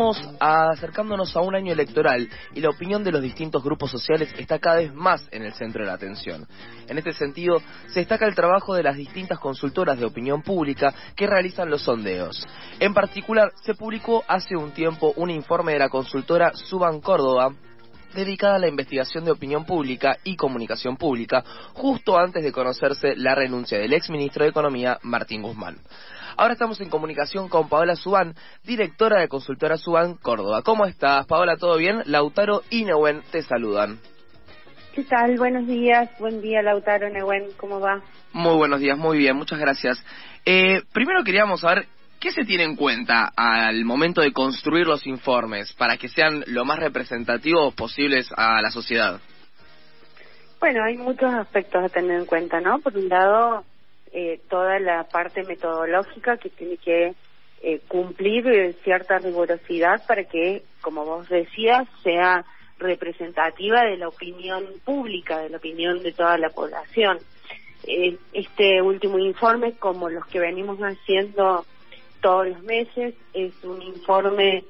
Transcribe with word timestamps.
Estamos 0.00 0.34
acercándonos 0.40 1.36
a 1.36 1.42
un 1.42 1.54
año 1.54 1.74
electoral 1.74 2.26
y 2.54 2.62
la 2.62 2.70
opinión 2.70 3.04
de 3.04 3.12
los 3.12 3.20
distintos 3.20 3.62
grupos 3.62 3.90
sociales 3.90 4.32
está 4.38 4.58
cada 4.58 4.76
vez 4.76 4.94
más 4.94 5.28
en 5.30 5.42
el 5.42 5.52
centro 5.52 5.82
de 5.82 5.88
la 5.88 5.92
atención. 5.92 6.46
En 6.88 6.96
este 6.96 7.12
sentido, 7.12 7.60
se 7.88 8.00
destaca 8.00 8.24
el 8.24 8.34
trabajo 8.34 8.74
de 8.74 8.82
las 8.82 8.96
distintas 8.96 9.38
consultoras 9.38 9.98
de 9.98 10.06
opinión 10.06 10.40
pública 10.40 10.94
que 11.14 11.26
realizan 11.26 11.68
los 11.68 11.82
sondeos. 11.82 12.46
En 12.78 12.94
particular, 12.94 13.52
se 13.62 13.74
publicó 13.74 14.24
hace 14.26 14.56
un 14.56 14.70
tiempo 14.70 15.12
un 15.16 15.28
informe 15.28 15.74
de 15.74 15.80
la 15.80 15.90
consultora 15.90 16.54
Suban 16.54 17.02
Córdoba 17.02 17.52
dedicada 18.14 18.54
a 18.54 18.58
la 18.58 18.68
investigación 18.68 19.26
de 19.26 19.32
opinión 19.32 19.66
pública 19.66 20.16
y 20.24 20.34
comunicación 20.34 20.96
pública, 20.96 21.44
justo 21.74 22.16
antes 22.16 22.42
de 22.42 22.52
conocerse 22.52 23.16
la 23.16 23.34
renuncia 23.34 23.78
del 23.78 23.92
exministro 23.92 24.44
de 24.44 24.50
Economía, 24.50 24.98
Martín 25.02 25.42
Guzmán. 25.42 25.76
Ahora 26.36 26.54
estamos 26.54 26.80
en 26.80 26.90
comunicación 26.90 27.48
con 27.48 27.68
Paola 27.68 27.96
Subán, 27.96 28.34
directora 28.64 29.20
de 29.20 29.28
Consultora 29.28 29.76
Subán 29.76 30.14
Córdoba. 30.14 30.62
¿Cómo 30.62 30.86
estás, 30.86 31.26
Paola? 31.26 31.56
¿Todo 31.56 31.76
bien? 31.76 32.02
Lautaro 32.06 32.62
y 32.70 32.84
Neuen 32.84 33.22
te 33.30 33.42
saludan. 33.42 33.98
¿Qué 34.94 35.04
tal? 35.04 35.36
Buenos 35.36 35.66
días. 35.66 36.10
Buen 36.18 36.40
día, 36.40 36.62
Lautaro, 36.62 37.08
Neuen. 37.08 37.48
¿Cómo 37.56 37.80
va? 37.80 38.02
Muy 38.32 38.56
buenos 38.56 38.80
días, 38.80 38.98
muy 38.98 39.18
bien. 39.18 39.36
Muchas 39.36 39.58
gracias. 39.58 40.04
Eh, 40.44 40.82
primero 40.92 41.22
queríamos 41.24 41.60
saber 41.60 41.86
¿Qué 42.20 42.32
se 42.32 42.44
tiene 42.44 42.64
en 42.64 42.76
cuenta 42.76 43.32
al 43.34 43.82
momento 43.86 44.20
de 44.20 44.30
construir 44.30 44.86
los 44.86 45.06
informes 45.06 45.72
para 45.72 45.96
que 45.96 46.08
sean 46.08 46.44
lo 46.48 46.66
más 46.66 46.78
representativos 46.78 47.72
posibles 47.74 48.30
a 48.36 48.60
la 48.60 48.70
sociedad? 48.70 49.18
Bueno, 50.60 50.84
hay 50.84 50.98
muchos 50.98 51.32
aspectos 51.32 51.82
a 51.82 51.88
tener 51.88 52.20
en 52.20 52.26
cuenta, 52.26 52.60
¿no? 52.60 52.78
Por 52.80 52.94
un 52.94 53.08
lado, 53.08 53.64
eh, 54.12 54.40
toda 54.48 54.78
la 54.78 55.04
parte 55.04 55.42
metodológica 55.44 56.36
que 56.36 56.50
tiene 56.50 56.76
que 56.76 57.14
eh, 57.62 57.80
cumplir 57.88 58.74
cierta 58.82 59.18
rigurosidad 59.18 60.06
para 60.06 60.24
que, 60.24 60.62
como 60.80 61.04
vos 61.04 61.28
decías, 61.28 61.86
sea 62.02 62.44
representativa 62.78 63.82
de 63.84 63.98
la 63.98 64.08
opinión 64.08 64.64
pública, 64.84 65.38
de 65.38 65.50
la 65.50 65.58
opinión 65.58 66.02
de 66.02 66.12
toda 66.12 66.38
la 66.38 66.48
población. 66.50 67.18
Eh, 67.86 68.16
este 68.32 68.82
último 68.82 69.18
informe, 69.18 69.72
como 69.74 70.08
los 70.08 70.26
que 70.26 70.40
venimos 70.40 70.78
haciendo 70.78 71.64
todos 72.20 72.48
los 72.48 72.62
meses. 72.62 73.14
Es 73.32 73.52
un 73.64 73.82
informe 73.82 74.64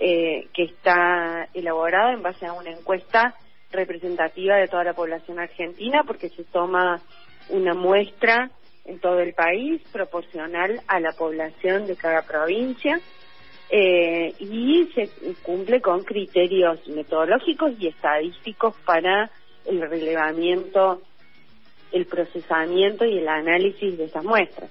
eh, 0.00 0.48
que 0.52 0.64
está 0.64 1.48
elaborado 1.54 2.10
en 2.10 2.22
base 2.22 2.46
a 2.46 2.52
una 2.52 2.70
encuesta 2.70 3.34
representativa 3.72 4.56
de 4.56 4.68
toda 4.68 4.84
la 4.84 4.92
población 4.92 5.38
argentina 5.38 6.04
porque 6.06 6.28
se 6.28 6.44
toma 6.44 7.00
una 7.48 7.74
muestra 7.74 8.50
en 8.86 8.98
todo 9.00 9.20
el 9.20 9.34
país 9.34 9.82
proporcional 9.92 10.80
a 10.86 11.00
la 11.00 11.12
población 11.12 11.86
de 11.86 11.96
cada 11.96 12.22
provincia 12.22 13.00
eh, 13.68 14.32
y 14.38 14.88
se 14.94 15.10
cumple 15.42 15.80
con 15.80 16.04
criterios 16.04 16.86
metodológicos 16.88 17.72
y 17.78 17.88
estadísticos 17.88 18.74
para 18.84 19.30
el 19.64 19.80
relevamiento, 19.80 21.02
el 21.92 22.06
procesamiento 22.06 23.04
y 23.04 23.18
el 23.18 23.28
análisis 23.28 23.98
de 23.98 24.04
esas 24.04 24.24
muestras. 24.24 24.70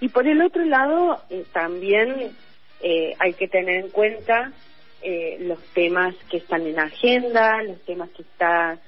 Y 0.00 0.08
por 0.08 0.26
el 0.26 0.42
otro 0.42 0.64
lado, 0.64 1.20
eh, 1.30 1.44
también 1.52 2.32
eh, 2.80 3.14
hay 3.18 3.34
que 3.34 3.48
tener 3.48 3.84
en 3.84 3.90
cuenta 3.90 4.52
eh, 5.02 5.36
los 5.40 5.60
temas 5.74 6.14
que 6.30 6.38
están 6.38 6.66
en 6.66 6.78
agenda, 6.78 7.62
los 7.62 7.80
temas 7.82 8.10
que 8.10 8.22
está 8.22 8.78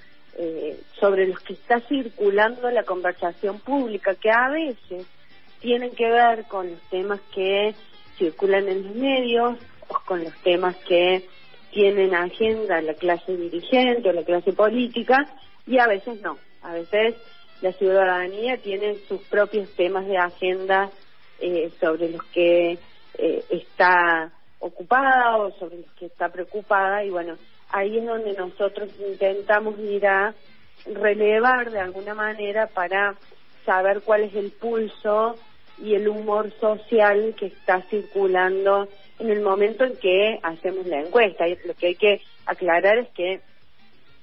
sobre 0.98 1.28
los 1.28 1.40
que 1.40 1.52
está 1.52 1.80
circulando 1.80 2.70
la 2.70 2.82
conversación 2.82 3.60
pública, 3.60 4.14
que 4.14 4.30
a 4.30 4.48
veces 4.48 5.06
tienen 5.60 5.92
que 5.92 6.10
ver 6.10 6.44
con 6.44 6.70
los 6.70 6.80
temas 6.90 7.20
que 7.34 7.74
circulan 8.18 8.68
en 8.68 8.84
los 8.84 8.94
medios 8.94 9.58
o 9.88 9.94
con 10.06 10.22
los 10.24 10.34
temas 10.42 10.76
que 10.88 11.26
tienen 11.70 12.14
agenda 12.14 12.80
la 12.80 12.94
clase 12.94 13.36
dirigente 13.36 14.08
o 14.08 14.12
la 14.12 14.22
clase 14.22 14.52
política 14.52 15.26
y 15.66 15.78
a 15.78 15.86
veces 15.86 16.20
no. 16.22 16.38
A 16.62 16.72
veces 16.72 17.16
la 17.60 17.72
ciudadanía 17.72 18.56
tiene 18.58 18.96
sus 19.08 19.20
propios 19.22 19.68
temas 19.74 20.06
de 20.06 20.16
agenda 20.16 20.90
eh, 21.40 21.70
sobre 21.80 22.10
los 22.10 22.22
que 22.24 22.78
eh, 23.18 23.44
está 23.50 24.32
ocupada 24.60 25.36
o 25.38 25.50
sobre 25.58 25.78
los 25.78 25.92
que 25.92 26.06
está 26.06 26.28
preocupada 26.28 27.04
y 27.04 27.10
bueno, 27.10 27.36
ahí 27.74 27.98
es 27.98 28.06
donde 28.06 28.34
nosotros 28.34 28.88
intentamos 29.00 29.78
ir 29.80 30.06
a 30.06 30.32
relevar 30.86 31.72
de 31.72 31.80
alguna 31.80 32.14
manera 32.14 32.68
para 32.68 33.16
saber 33.66 34.02
cuál 34.02 34.22
es 34.22 34.34
el 34.34 34.52
pulso 34.52 35.36
y 35.78 35.94
el 35.94 36.06
humor 36.06 36.52
social 36.60 37.34
que 37.36 37.46
está 37.46 37.82
circulando 37.90 38.88
en 39.18 39.28
el 39.28 39.40
momento 39.40 39.82
en 39.84 39.96
que 39.96 40.38
hacemos 40.42 40.86
la 40.86 41.00
encuesta. 41.00 41.48
Y 41.48 41.58
lo 41.66 41.74
que 41.74 41.88
hay 41.88 41.94
que 41.96 42.20
aclarar 42.46 42.98
es 42.98 43.08
que 43.08 43.40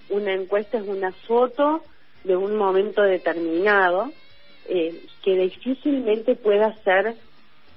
una 0.09 0.33
encuesta 0.33 0.77
es 0.77 0.87
una 0.87 1.11
foto 1.11 1.83
de 2.23 2.37
un 2.37 2.55
momento 2.55 3.01
determinado 3.01 4.11
eh, 4.69 5.03
que 5.23 5.35
difícilmente 5.35 6.35
pueda 6.35 6.73
ser 6.83 7.15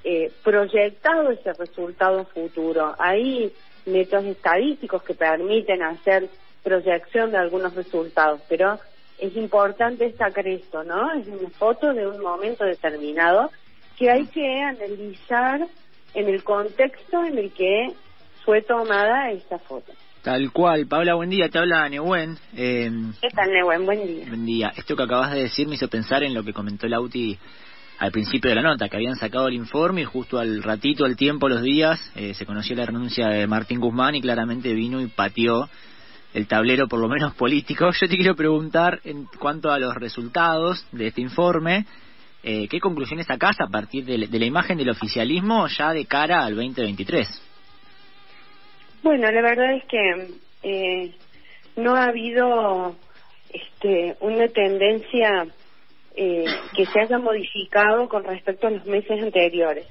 eh, 0.05 0.31
proyectado 0.45 1.33
ese 1.33 1.53
resultado 1.55 2.27
futuro. 2.27 2.95
Hay 2.99 3.53
métodos 3.87 4.25
estadísticos 4.25 5.03
que 5.03 5.15
permiten 5.15 5.83
hacer 5.83 6.29
proyección 6.63 7.31
de 7.31 7.39
algunos 7.39 7.75
resultados, 7.75 8.41
pero 8.49 8.79
es 9.19 9.37
importante 9.37 10.05
destacar 10.05 10.47
esto, 10.49 10.83
¿no? 10.83 11.13
Es 11.13 11.29
una 11.29 11.51
foto 11.51 11.93
de 11.93 12.07
un 12.07 12.21
momento 12.21 12.65
determinado 12.65 13.51
que 13.99 14.11
hay 14.11 14.27
que 14.27 14.61
analizar 14.63 15.67
en 16.15 16.29
el 16.29 16.43
contexto 16.43 17.25
en 17.25 17.39
el 17.39 17.53
que 17.53 17.89
fue 18.45 18.63
tomada 18.63 19.31
esta 19.31 19.59
foto. 19.59 19.93
Tal 20.23 20.53
cual. 20.53 20.87
Paula, 20.87 21.15
buen 21.15 21.29
día. 21.29 21.51
Te 21.51 21.59
habla 21.59 21.89
Nehuen. 21.89 22.39
Eh, 22.57 22.91
¿Qué 23.21 23.29
tal, 23.29 23.51
Nehuen? 23.51 23.85
Buen 23.85 24.07
día. 24.07 24.25
Buen 24.27 24.47
día. 24.47 24.73
Esto 24.75 24.97
que 24.97 25.03
acabas 25.03 25.33
de 25.33 25.43
decir 25.43 25.69
me 25.69 25.75
hizo 25.75 25.89
pensar 25.89 26.23
en 26.23 26.33
lo 26.33 26.43
que 26.43 26.55
comentó 26.55 26.87
Lauti 26.89 27.39
al 27.99 28.11
principio 28.11 28.51
de 28.51 28.57
la 28.57 28.63
nota, 28.63 28.89
que 28.89 28.97
habían 28.97 29.17
sacado 29.17 29.49
el 29.49 29.55
informe 29.55 30.03
y 30.03 30.05
justo 30.05 30.39
al 30.39 30.63
ratito, 30.63 31.05
al 31.05 31.17
tiempo, 31.17 31.49
los 31.49 31.63
días, 31.63 32.01
eh, 32.17 32.35
se 32.35 32.45
conoció 32.45 32.75
la 32.77 32.87
renuncia 32.87 33.29
de 33.29 33.47
Martín 33.47 33.81
Guzmán 33.81 34.15
y 34.15 34.21
claramente 34.21 34.73
vino 34.73 35.01
y 35.01 35.07
pateó 35.07 35.69
el 36.35 36.47
tablero, 36.49 36.89
por 36.89 37.01
lo 37.01 37.09
menos 37.09 37.35
político. 37.37 37.91
Yo 37.93 38.09
te 38.09 38.17
quiero 38.17 38.35
preguntar 38.35 39.01
en 39.05 39.27
cuanto 39.39 39.71
a 39.71 39.79
los 39.79 39.95
resultados 39.95 40.87
de 40.93 41.09
este 41.09 41.21
informe, 41.21 41.87
eh, 42.43 42.69
¿qué 42.69 42.81
conclusiones 42.81 43.27
sacás 43.27 43.61
a 43.61 43.69
partir 43.69 44.05
de, 44.05 44.27
de 44.27 44.39
la 44.39 44.45
imagen 44.45 44.77
del 44.77 44.91
oficialismo 44.91 45.67
ya 45.69 45.93
de 45.93 46.05
cara 46.05 46.45
al 46.45 46.57
2023? 46.57 47.29
Bueno, 49.03 49.31
la 49.31 49.43
verdad 49.43 49.75
es 49.75 49.85
que 49.85 50.35
eh, 50.63 51.15
no 51.77 51.95
ha 51.95 52.05
habido 52.05 52.97
este, 53.51 54.17
una 54.21 54.49
tendencia 54.49 55.47
eh, 56.15 56.45
que 56.77 56.87
se 56.87 57.01
haya 57.01 57.19
modificado 57.19 58.09
con 58.09 58.25
respecto 58.25 58.67
a 58.67 58.71
los 58.71 58.87
meses 58.87 59.23
anteriores. 59.23 59.87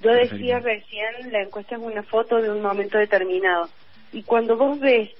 Yo 0.00 0.10
decía 0.12 0.58
recién, 0.58 1.30
la 1.30 1.42
encuesta 1.42 1.76
es 1.76 1.82
una 1.82 2.02
foto 2.02 2.36
de 2.36 2.50
un 2.50 2.60
momento 2.60 2.98
determinado. 2.98 3.68
Y 4.12 4.22
cuando 4.24 4.56
vos 4.56 4.78
ves, 4.80 5.10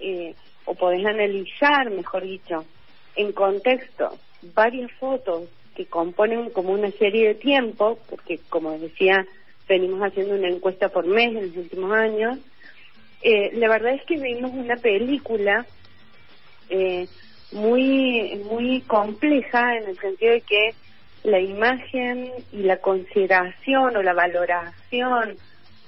eh, 0.00 0.34
o 0.64 0.74
podés 0.74 1.06
analizar, 1.06 1.90
mejor 1.90 2.24
dicho, 2.24 2.64
en 3.16 3.32
contexto, 3.32 4.18
varias 4.54 4.90
fotos 4.98 5.48
que 5.74 5.86
componen 5.86 6.50
como 6.50 6.72
una 6.72 6.90
serie 6.90 7.28
de 7.28 7.34
tiempo, 7.34 7.98
porque 8.10 8.38
como 8.48 8.76
decía, 8.78 9.24
venimos 9.68 10.00
haciendo 10.00 10.34
una 10.34 10.48
encuesta 10.48 10.88
por 10.88 11.06
mes 11.06 11.28
en 11.28 11.48
los 11.48 11.56
últimos 11.56 11.92
años, 11.92 12.38
eh, 13.22 13.50
la 13.54 13.68
verdad 13.68 13.94
es 13.94 14.04
que 14.04 14.16
vimos 14.16 14.50
una 14.52 14.76
película 14.76 15.64
eh, 16.68 17.06
muy 17.52 18.40
muy 18.50 18.80
compleja 18.82 19.76
en 19.76 19.88
el 19.88 19.98
sentido 19.98 20.32
de 20.32 20.40
que 20.40 20.74
la 21.24 21.38
imagen 21.38 22.30
y 22.52 22.62
la 22.62 22.78
consideración 22.78 23.96
o 23.96 24.02
la 24.02 24.12
valoración 24.12 25.36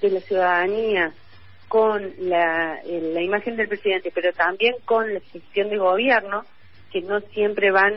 de 0.01 0.09
la 0.09 0.19
ciudadanía 0.21 1.13
con 1.67 2.13
la, 2.19 2.79
eh, 2.85 3.11
la 3.13 3.21
imagen 3.21 3.57
del 3.57 3.67
presidente, 3.67 4.11
pero 4.13 4.31
también 4.33 4.75
con 4.85 5.13
la 5.13 5.19
gestión 5.19 5.69
de 5.69 5.77
gobierno, 5.77 6.43
que 6.91 7.01
no 7.01 7.19
siempre 7.19 7.71
van 7.71 7.93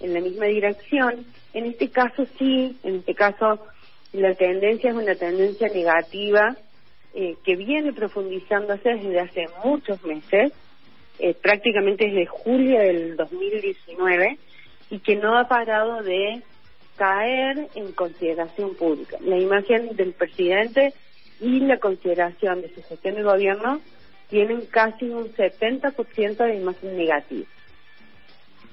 en 0.00 0.14
la 0.14 0.20
misma 0.20 0.46
dirección. 0.46 1.26
En 1.52 1.66
este 1.66 1.90
caso 1.90 2.26
sí, 2.38 2.78
en 2.82 2.96
este 2.96 3.14
caso 3.14 3.60
la 4.12 4.34
tendencia 4.34 4.90
es 4.90 4.96
una 4.96 5.14
tendencia 5.14 5.68
negativa 5.68 6.56
eh, 7.14 7.36
que 7.44 7.56
viene 7.56 7.92
profundizándose 7.92 8.88
desde 8.88 9.20
hace 9.20 9.46
muchos 9.64 10.02
meses, 10.04 10.52
eh, 11.20 11.34
prácticamente 11.34 12.06
desde 12.06 12.26
julio 12.26 12.78
del 12.78 13.16
2019, 13.16 14.38
y 14.90 14.98
que 15.00 15.16
no 15.16 15.38
ha 15.38 15.48
parado 15.48 16.02
de 16.02 16.42
caer 16.96 17.68
en 17.74 17.92
consideración 17.92 18.74
pública. 18.74 19.16
La 19.20 19.38
imagen 19.38 19.96
del 19.96 20.12
presidente 20.12 20.92
y 21.40 21.60
la 21.60 21.78
consideración 21.78 22.60
de 22.62 22.74
su 22.74 22.82
gestión 22.82 23.14
de 23.14 23.22
gobierno 23.22 23.80
tienen 24.28 24.66
casi 24.66 25.06
un 25.06 25.28
70% 25.32 26.36
de 26.36 26.56
imagen 26.56 26.96
negativa. 26.96 27.46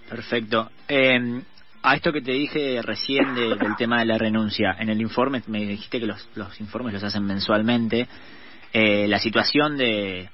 Perfecto. 0.10 0.70
Eh, 0.88 1.42
a 1.84 1.96
esto 1.96 2.12
que 2.12 2.22
te 2.22 2.32
dije 2.32 2.82
recién 2.82 3.36
del 3.36 3.76
tema 3.78 4.00
de 4.00 4.06
la 4.06 4.18
renuncia, 4.18 4.76
en 4.80 4.90
el 4.90 5.00
informe 5.00 5.42
me 5.48 5.66
dijiste 5.66 6.00
que 6.00 6.06
los, 6.06 6.28
los 6.36 6.60
informes 6.60 6.94
los 6.94 7.04
hacen 7.04 7.26
mensualmente. 7.26 8.08
eh, 8.74 9.08
la 9.08 9.20
situación 9.20 9.78
de, 9.78 10.30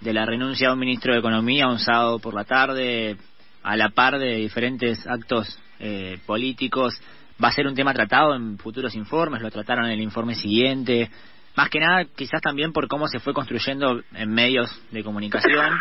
de 0.00 0.12
la 0.12 0.26
renuncia 0.26 0.68
a 0.68 0.72
un 0.72 0.78
ministro 0.78 1.12
de 1.12 1.18
Economía 1.18 1.68
un 1.68 1.78
sábado 1.78 2.18
por 2.18 2.34
la 2.34 2.44
tarde, 2.44 3.16
a 3.62 3.76
la 3.76 3.90
par 3.90 4.18
de 4.18 4.36
diferentes 4.36 5.06
actos 5.06 5.58
eh, 5.80 6.18
políticos, 6.26 7.00
va 7.42 7.48
a 7.48 7.52
ser 7.52 7.66
un 7.66 7.74
tema 7.74 7.92
tratado 7.92 8.34
en 8.34 8.58
futuros 8.58 8.94
informes, 8.94 9.42
lo 9.42 9.50
trataron 9.50 9.86
en 9.86 9.92
el 9.92 10.00
informe 10.00 10.34
siguiente, 10.34 11.10
más 11.56 11.70
que 11.70 11.80
nada 11.80 12.04
quizás 12.04 12.40
también 12.40 12.72
por 12.72 12.88
cómo 12.88 13.08
se 13.08 13.20
fue 13.20 13.32
construyendo 13.32 14.02
en 14.12 14.30
medios 14.30 14.70
de 14.90 15.04
comunicación 15.04 15.78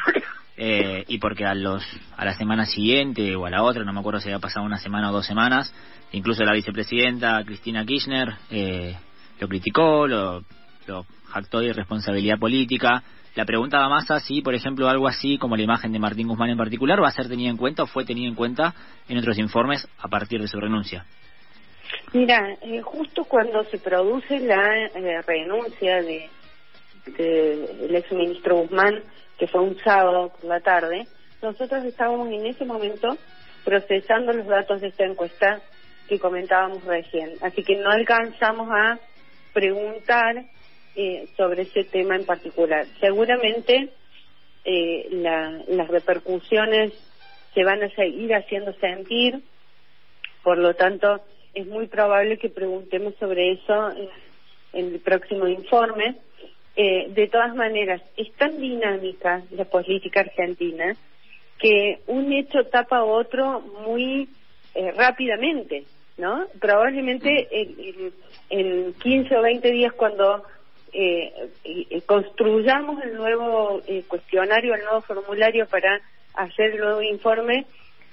eh, 0.55 1.03
y 1.07 1.17
porque 1.17 1.45
a 1.45 1.55
los 1.55 1.83
a 2.15 2.25
la 2.25 2.35
semana 2.35 2.65
siguiente 2.65 3.35
o 3.35 3.45
a 3.45 3.49
la 3.49 3.63
otra, 3.63 3.83
no 3.83 3.91
me 3.91 3.99
acuerdo 3.99 4.19
si 4.19 4.29
había 4.29 4.39
pasado 4.39 4.65
una 4.65 4.77
semana 4.77 5.09
o 5.09 5.13
dos 5.13 5.25
semanas, 5.25 5.73
incluso 6.11 6.43
la 6.43 6.53
vicepresidenta 6.53 7.43
Cristina 7.43 7.85
Kirchner 7.85 8.35
eh, 8.51 8.95
lo 9.39 9.47
criticó, 9.47 10.07
lo, 10.07 10.43
lo 10.87 11.05
jactó 11.27 11.59
de 11.59 11.67
irresponsabilidad 11.67 12.37
política. 12.37 13.03
La 13.35 13.45
pregunta 13.45 13.79
va 13.79 13.89
más 13.89 14.09
a 14.11 14.19
si, 14.19 14.41
por 14.41 14.53
ejemplo, 14.53 14.87
algo 14.87 15.07
así 15.07 15.39
como 15.39 15.55
la 15.57 15.63
imagen 15.63 15.91
de 15.91 15.99
Martín 15.99 16.27
Guzmán 16.27 16.51
en 16.51 16.57
particular 16.57 17.01
va 17.01 17.07
a 17.07 17.11
ser 17.11 17.27
tenida 17.27 17.49
en 17.49 17.57
cuenta 17.57 17.83
o 17.83 17.87
fue 17.87 18.05
tenida 18.05 18.27
en 18.27 18.35
cuenta 18.35 18.75
en 19.09 19.17
otros 19.17 19.39
informes 19.39 19.87
a 19.97 20.07
partir 20.07 20.39
de 20.39 20.47
su 20.47 20.59
renuncia. 20.59 21.05
Mira, 22.13 22.55
eh, 22.61 22.81
justo 22.81 23.23
cuando 23.25 23.63
se 23.65 23.79
produce 23.79 24.39
la 24.39 24.85
eh, 24.85 25.21
renuncia 25.25 26.01
de, 26.03 26.29
de 27.07 27.97
exministro 27.97 28.57
Guzmán, 28.57 29.01
que 29.39 29.47
fue 29.47 29.61
un 29.61 29.77
sábado 29.79 30.31
por 30.39 30.45
la 30.45 30.59
tarde, 30.59 31.07
nosotros 31.41 31.83
estábamos 31.85 32.29
en 32.29 32.45
ese 32.45 32.65
momento 32.65 33.17
procesando 33.65 34.31
los 34.31 34.45
datos 34.45 34.81
de 34.81 34.89
esta 34.89 35.05
encuesta 35.05 35.59
que 36.07 36.19
comentábamos 36.19 36.83
recién. 36.83 37.31
Así 37.41 37.63
que 37.63 37.77
no 37.77 37.89
alcanzamos 37.89 38.69
a 38.71 38.99
preguntar 39.53 40.45
eh, 40.95 41.27
sobre 41.37 41.63
ese 41.63 41.83
tema 41.83 42.15
en 42.15 42.25
particular. 42.25 42.85
Seguramente 42.99 43.89
eh, 44.65 45.07
las 45.67 45.87
repercusiones 45.87 46.93
se 47.53 47.63
van 47.63 47.83
a 47.83 47.89
seguir 47.89 48.33
haciendo 48.33 48.73
sentir, 48.73 49.41
por 50.43 50.57
lo 50.57 50.73
tanto 50.73 51.21
es 51.53 51.67
muy 51.67 51.87
probable 51.87 52.37
que 52.37 52.49
preguntemos 52.49 53.13
sobre 53.19 53.51
eso 53.53 53.91
en, 53.91 54.09
el 54.93 54.99
próximo 54.99 55.47
informe. 55.47 56.15
Eh, 56.75 57.07
de 57.09 57.27
todas 57.27 57.53
maneras, 57.53 58.01
es 58.17 58.31
tan 58.33 58.59
dinámica 58.59 59.43
la 59.51 59.65
política 59.65 60.21
argentina 60.21 60.95
que 61.59 61.99
un 62.07 62.33
hecho 62.33 62.65
tapa 62.65 63.03
otro 63.03 63.61
muy 63.85 64.27
eh, 64.73 64.91
rápidamente, 64.91 65.83
¿no? 66.17 66.47
Probablemente 66.59 67.47
en, 67.51 68.11
en, 68.49 68.93
15 68.93 69.37
o 69.37 69.41
20 69.43 69.71
días 69.71 69.93
cuando 69.93 70.43
eh, 70.93 72.01
construyamos 72.05 73.03
el 73.03 73.15
nuevo 73.15 73.81
cuestionario, 74.07 74.75
el 74.75 74.83
nuevo 74.83 75.01
formulario 75.01 75.65
para 75.67 75.99
hacer 76.35 76.71
el 76.71 76.79
nuevo 76.79 77.01
informe, 77.01 77.65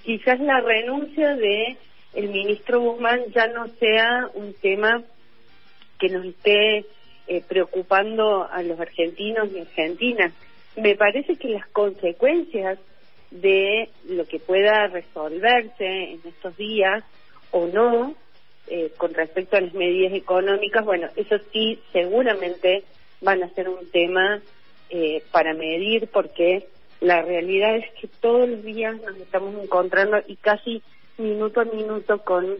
quizás 0.05 0.41
la 0.41 0.61
renuncia 0.61 1.37
de 1.37 1.77
el 2.15 2.29
ministro 2.29 2.81
Guzmán 2.81 3.21
ya 3.35 3.47
no 3.49 3.69
sea 3.79 4.29
un 4.35 4.53
tema 4.55 5.03
que 5.99 6.09
nos 6.09 6.25
esté 6.25 6.85
eh, 7.29 7.43
preocupando 7.47 8.49
a 8.51 8.63
los 8.63 8.81
argentinos 8.81 9.49
y 9.53 9.61
argentinas. 9.61 10.33
Me 10.77 10.97
parece 10.97 11.37
que 11.37 11.49
las 11.49 11.67
consecuencias 11.69 12.79
de 13.31 13.89
lo 14.09 14.27
que 14.27 14.41
pueda 14.41 14.89
resolverse 14.89 15.87
en 15.87 16.21
estos 16.25 16.57
días 16.57 17.05
o 17.53 17.67
no 17.67 18.15
eh, 18.71 18.93
con 18.97 19.13
respecto 19.15 19.57
a 19.57 19.61
las 19.61 19.75
medidas 19.75 20.13
económicas, 20.15 20.85
bueno, 20.85 21.09
eso 21.17 21.37
sí 21.53 21.81
seguramente 21.93 22.85
van 23.21 23.43
a 23.43 23.51
ser 23.51 23.69
un 23.69 23.91
tema 23.91 24.41
eh, 24.89 25.23
para 25.31 25.55
medir 25.55 26.09
porque 26.09 26.67
la 27.01 27.23
realidad 27.23 27.77
es 27.77 27.87
que 28.01 28.09
todos 28.09 28.49
los 28.49 28.63
días 28.63 29.01
nos 29.03 29.17
estamos 29.17 29.55
encontrando 29.63 30.19
y 30.27 30.37
casi 30.37 30.83
minuto 31.19 31.61
a 31.61 31.65
minuto 31.65 32.23
con 32.23 32.57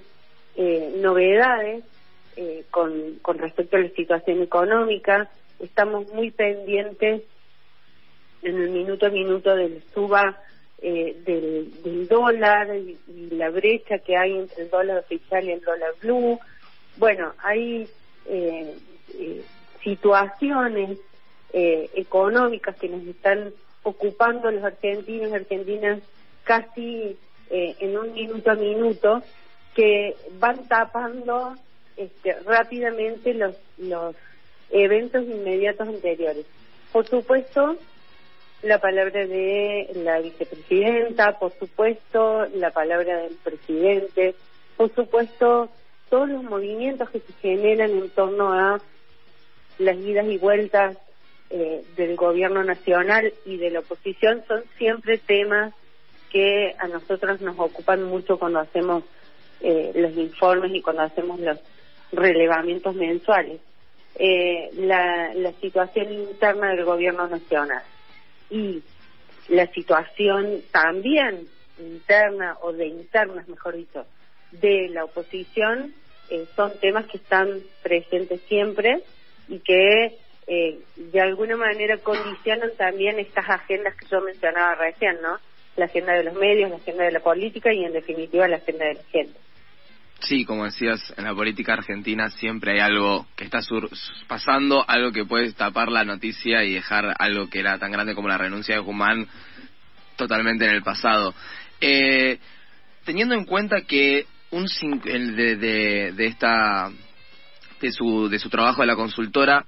eh, 0.57 0.95
novedades 0.97 1.85
eh, 2.37 2.65
con, 2.71 3.19
con 3.23 3.39
respecto 3.39 3.77
a 3.77 3.81
la 3.81 3.91
situación 3.91 4.43
económica. 4.43 5.31
Estamos 5.59 6.13
muy 6.13 6.31
pendientes 6.31 7.23
en 8.43 8.57
el 8.57 8.71
minuto 8.71 9.07
a 9.07 9.11
minuto 9.11 9.55
del 9.55 9.83
suba 9.93 10.39
eh, 10.83 11.17
del, 11.25 12.09
dólar 12.09 12.75
y, 12.77 12.97
la 13.31 13.51
brecha 13.51 13.99
que 13.99 14.17
hay 14.17 14.37
entre 14.37 14.65
el 14.65 14.71
dólar 14.71 14.99
oficial 14.99 15.45
y 15.45 15.53
el 15.53 15.61
dólar 15.61 15.93
blue. 16.03 16.39
Bueno, 16.97 17.33
hay 17.39 17.89
eh, 18.27 18.75
eh, 19.15 19.43
situaciones 19.83 20.99
eh, 21.53 21.91
económicas 21.95 22.77
que 22.77 22.89
nos 22.89 23.07
están 23.07 23.53
ocupando 23.83 24.51
los 24.51 24.63
argentinos 24.63 25.31
y 25.31 25.35
argentinas 25.35 26.01
casi 26.45 27.17
eh, 27.51 27.77
en 27.81 27.99
un 27.99 28.13
minuto 28.13 28.51
a 28.51 28.55
minuto 28.55 29.23
que 29.75 30.15
van 30.39 30.69
tapando 30.69 31.57
este, 31.97 32.35
rápidamente 32.41 33.35
los, 33.35 33.57
los 33.79 34.15
eventos 34.71 35.25
inmediatos 35.25 35.89
anteriores. 35.89 36.47
Por 36.93 37.07
supuesto, 37.07 37.77
la 38.63 38.79
palabra 38.79 39.27
de 39.27 39.91
la 39.95 40.21
vicepresidenta, 40.21 41.39
por 41.39 41.53
supuesto, 41.59 42.47
la 42.55 42.71
palabra 42.71 43.23
del 43.23 43.37
presidente, 43.43 44.35
por 44.77 44.95
supuesto, 44.95 45.71
todos 46.11 46.29
los 46.29 46.43
movimientos 46.43 47.09
que 47.11 47.21
se 47.21 47.33
generan 47.41 47.91
en 47.91 48.11
torno 48.11 48.53
a 48.53 48.81
las 49.79 49.97
idas 49.97 50.27
y 50.27 50.37
vueltas 50.37 50.99
eh, 51.49 51.83
del 51.97 52.17
gobierno 52.17 52.63
nacional 52.63 53.33
y 53.47 53.57
de 53.57 53.71
la 53.71 53.81
oposición 53.81 54.45
son 54.47 54.63
siempre 54.77 55.19
temas 55.19 55.73
que 56.31 56.75
a 56.79 56.87
nosotros 56.87 57.41
nos 57.41 57.59
ocupan 57.59 58.05
mucho 58.05 58.39
cuando 58.39 58.61
hacemos 58.61 59.05
eh, 59.63 59.93
los 59.95 60.17
informes 60.17 60.73
y 60.75 60.83
cuando 60.83 61.03
hacemos 61.03 61.41
los 61.41 61.59
relevamientos 62.13 62.95
mensuales. 62.95 63.61
Eh, 64.17 64.71
la, 64.75 65.33
la 65.35 65.53
situación 65.53 66.13
interna 66.13 66.71
del 66.71 66.85
gobierno 66.85 67.27
nacional 67.27 67.83
y 68.51 68.83
la 69.49 69.67
situación 69.69 70.63
también 70.71 71.47
interna 71.79 72.57
o 72.63 72.73
de 72.73 72.87
internas, 72.87 73.49
mejor 73.49 73.77
dicho, 73.77 74.07
de 74.53 74.89
la 74.91 75.05
oposición 75.05 75.95
eh, 76.29 76.47
son 76.55 76.73
temas 76.81 77.07
que 77.07 77.17
están 77.17 77.61
presentes 77.83 78.41
siempre 78.43 79.03
y 79.49 79.59
que 79.61 80.19
eh, 80.47 80.79
de 80.97 81.21
alguna 81.21 81.57
manera 81.57 81.97
condicionan 81.99 82.71
también 82.77 83.19
estas 83.19 83.49
agendas 83.49 83.95
que 83.97 84.07
yo 84.07 84.21
mencionaba 84.21 84.75
recién, 84.75 85.21
¿no? 85.23 85.39
la 85.77 85.87
agenda 85.87 86.13
de 86.13 86.25
los 86.25 86.35
medios, 86.35 86.71
la 86.71 86.77
agenda 86.77 87.05
de 87.05 87.13
la 87.13 87.21
política 87.21 87.73
y 87.73 87.85
en 87.85 87.93
definitiva 87.93 88.49
la 88.49 88.57
agenda 88.57 88.85
de 88.87 88.95
la 88.95 89.03
gente. 89.05 89.39
Sí, 90.21 90.45
como 90.45 90.65
decías, 90.65 91.15
en 91.17 91.25
la 91.25 91.35
política 91.35 91.73
argentina 91.73 92.31
siempre 92.31 92.73
hay 92.73 92.81
algo 92.81 93.27
que 93.37 93.45
está 93.45 93.61
pasando, 94.27 94.85
algo 94.87 95.13
que 95.13 95.25
puede 95.25 95.53
tapar 95.53 95.91
la 95.91 96.05
noticia 96.05 96.63
y 96.65 96.75
dejar 96.75 97.15
algo 97.19 97.49
que 97.49 97.61
era 97.61 97.79
tan 97.79 97.91
grande 97.91 98.15
como 98.15 98.29
la 98.29 98.39
renuncia 98.39 98.75
de 98.75 98.81
Guzmán 98.81 99.27
totalmente 100.17 100.67
en 100.67 100.73
el 100.73 100.83
pasado. 100.83 101.35
Eh, 101.81 102.39
teniendo 103.05 103.35
en 103.35 103.45
cuenta 103.45 103.81
que 103.83 104.27
un 104.51 104.67
de, 105.03 105.57
de, 105.57 106.13
de 106.13 106.27
esta 106.27 106.91
de 107.81 107.93
su 107.93 108.29
de 108.29 108.39
su 108.39 108.51
trabajo 108.51 108.83
de 108.83 108.89
la 108.89 108.97
consultora 108.97 109.65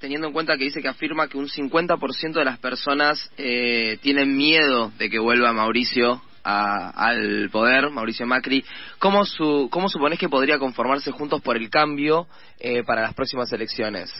teniendo 0.00 0.26
en 0.26 0.34
cuenta 0.34 0.58
que 0.58 0.64
dice 0.64 0.82
que 0.82 0.88
afirma 0.88 1.28
que 1.28 1.38
un 1.38 1.48
50% 1.48 2.32
de 2.34 2.44
las 2.44 2.58
personas 2.58 3.30
eh, 3.38 3.96
tienen 4.02 4.36
miedo 4.36 4.92
de 4.98 5.08
que 5.08 5.18
vuelva 5.18 5.52
Mauricio 5.54 6.20
al 6.44 7.48
poder, 7.50 7.90
Mauricio 7.90 8.26
Macri. 8.26 8.64
¿Cómo, 8.98 9.24
su, 9.24 9.68
¿Cómo 9.70 9.88
suponés 9.88 10.18
que 10.18 10.28
podría 10.28 10.58
conformarse 10.58 11.10
Juntos 11.10 11.40
por 11.40 11.56
el 11.56 11.70
Cambio 11.70 12.26
eh, 12.60 12.82
para 12.84 13.02
las 13.02 13.14
próximas 13.14 13.52
elecciones? 13.52 14.12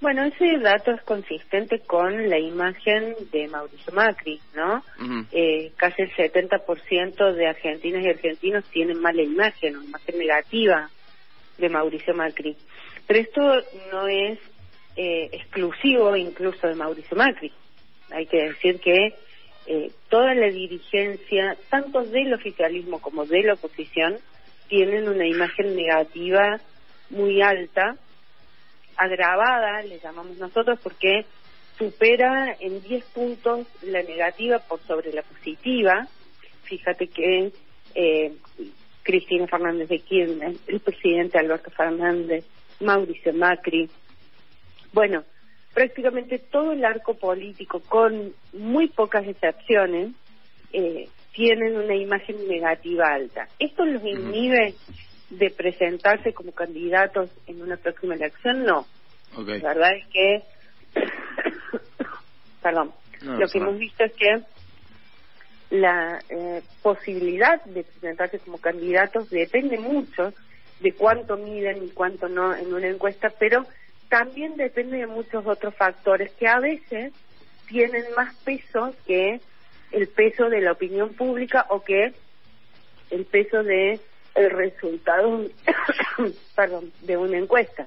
Bueno, 0.00 0.24
ese 0.24 0.58
dato 0.60 0.92
es 0.92 1.02
consistente 1.02 1.80
con 1.80 2.30
la 2.30 2.38
imagen 2.38 3.14
de 3.32 3.48
Mauricio 3.48 3.92
Macri, 3.92 4.40
¿no? 4.54 4.82
eh, 5.30 5.72
casi 5.76 6.02
el 6.02 6.10
70% 6.12 7.34
de 7.34 7.46
argentinas 7.46 8.02
y 8.02 8.08
argentinos 8.08 8.64
tienen 8.70 8.98
mala 8.98 9.20
imagen, 9.20 9.76
una 9.76 9.84
imagen 9.84 10.18
negativa 10.18 10.88
de 11.58 11.68
Mauricio 11.68 12.14
Macri. 12.14 12.56
Pero 13.06 13.20
esto 13.20 13.42
no 13.92 14.08
es 14.08 14.38
eh, 14.96 15.28
exclusivo 15.32 16.16
incluso 16.16 16.66
de 16.66 16.76
Mauricio 16.76 17.14
Macri. 17.14 17.52
Hay 18.10 18.24
que 18.26 18.38
decir 18.38 18.80
que 18.80 19.14
eh, 19.72 19.92
toda 20.08 20.34
la 20.34 20.48
dirigencia, 20.48 21.56
tanto 21.68 22.02
del 22.02 22.34
oficialismo 22.34 23.00
como 23.00 23.24
de 23.24 23.44
la 23.44 23.52
oposición, 23.52 24.18
tienen 24.66 25.08
una 25.08 25.24
imagen 25.24 25.76
negativa 25.76 26.58
muy 27.08 27.40
alta, 27.40 27.94
agravada, 28.96 29.80
le 29.82 30.00
llamamos 30.00 30.38
nosotros, 30.38 30.80
porque 30.82 31.24
supera 31.78 32.56
en 32.58 32.82
10 32.82 33.04
puntos 33.14 33.68
la 33.82 34.02
negativa 34.02 34.58
por 34.58 34.80
sobre 34.88 35.12
la 35.12 35.22
positiva. 35.22 36.08
Fíjate 36.64 37.06
que 37.06 37.52
eh, 37.94 38.32
Cristina 39.04 39.46
Fernández 39.46 39.88
de 39.88 40.00
Kirchner, 40.00 40.56
el 40.66 40.80
presidente 40.80 41.38
Alberto 41.38 41.70
Fernández, 41.70 42.44
Mauricio 42.80 43.32
Macri, 43.34 43.88
bueno, 44.92 45.22
prácticamente 45.74 46.38
todo 46.38 46.72
el 46.72 46.84
arco 46.84 47.14
político, 47.14 47.80
con 47.80 48.32
muy 48.52 48.88
pocas 48.88 49.26
excepciones, 49.26 50.12
eh, 50.72 51.08
tienen 51.32 51.76
una 51.76 51.94
imagen 51.94 52.36
negativa 52.48 53.12
alta. 53.12 53.48
Esto 53.58 53.84
los 53.84 54.02
inhibe 54.04 54.74
de 55.30 55.50
presentarse 55.50 56.32
como 56.32 56.52
candidatos 56.52 57.30
en 57.46 57.62
una 57.62 57.76
próxima 57.76 58.14
elección, 58.14 58.64
no. 58.64 58.86
La 59.36 59.74
verdad 59.74 59.92
es 59.96 60.06
que, 60.08 60.42
perdón, 62.62 62.92
lo 63.22 63.48
que 63.48 63.58
hemos 63.58 63.78
visto 63.78 64.04
es 64.04 64.12
que 64.14 64.42
la 65.70 66.20
eh, 66.28 66.62
posibilidad 66.82 67.62
de 67.64 67.84
presentarse 67.84 68.40
como 68.40 68.58
candidatos 68.58 69.30
depende 69.30 69.78
mucho 69.78 70.34
de 70.80 70.92
cuánto 70.92 71.36
miden 71.36 71.84
y 71.84 71.90
cuánto 71.90 72.28
no 72.28 72.54
en 72.54 72.74
una 72.74 72.88
encuesta, 72.88 73.32
pero 73.38 73.66
también 74.10 74.56
depende 74.56 74.98
de 74.98 75.06
muchos 75.06 75.46
otros 75.46 75.74
factores 75.74 76.32
que 76.32 76.46
a 76.46 76.58
veces 76.58 77.12
tienen 77.68 78.04
más 78.16 78.34
peso 78.44 78.92
que 79.06 79.40
el 79.92 80.08
peso 80.08 80.50
de 80.50 80.60
la 80.60 80.72
opinión 80.72 81.14
pública 81.14 81.66
o 81.70 81.82
que 81.82 82.12
el 83.10 83.24
peso 83.24 83.62
de 83.62 84.00
el 84.34 84.50
resultado 84.50 85.46
perdón 86.54 86.92
de 87.02 87.16
una 87.16 87.38
encuesta. 87.38 87.86